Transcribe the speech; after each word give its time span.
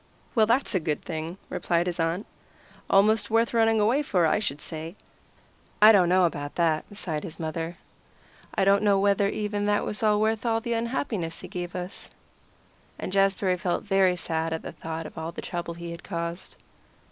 "Well, 0.33 0.47
that's 0.47 0.73
a 0.73 0.79
good 0.79 1.03
thing," 1.05 1.37
replied 1.47 1.85
his 1.85 1.99
aunt. 1.99 2.25
"Almost 2.89 3.29
worth 3.29 3.53
running 3.53 3.79
away 3.79 4.01
for, 4.01 4.25
I 4.25 4.39
should 4.39 4.59
say." 4.59 4.95
"I 5.79 5.91
don't 5.91 6.09
know 6.09 6.25
about 6.25 6.55
that," 6.55 6.85
sighed 6.97 7.23
his 7.23 7.39
mother. 7.39 7.77
"I 8.55 8.65
don't 8.65 8.81
know 8.81 8.99
whether 8.99 9.29
even 9.29 9.67
that 9.67 9.85
was 9.85 10.01
worth 10.01 10.43
all 10.43 10.59
the 10.59 10.73
unhappiness 10.73 11.41
he 11.41 11.47
gave 11.47 11.75
us." 11.75 12.09
And 12.97 13.13
Jazbury 13.13 13.57
felt 13.59 13.83
very 13.83 14.15
sad 14.15 14.53
at 14.53 14.63
the 14.63 14.71
thought 14.71 15.05
of 15.05 15.19
all 15.19 15.31
the 15.31 15.41
trouble 15.43 15.75
he 15.75 15.91
had 15.91 16.03
caused. 16.03 16.55